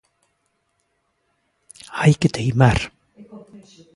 Hai 1.99 2.13
que 2.19 2.29
teimar. 2.35 2.79